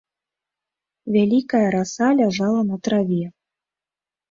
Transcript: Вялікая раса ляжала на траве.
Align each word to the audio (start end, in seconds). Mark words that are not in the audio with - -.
Вялікая 1.17 1.61
раса 1.77 2.09
ляжала 2.23 2.61
на 2.73 2.83
траве. 2.89 3.23